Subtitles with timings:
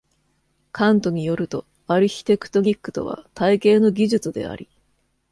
[0.71, 4.67] カントに依ると、アルヒテクトニックとは「体系の技術」であり、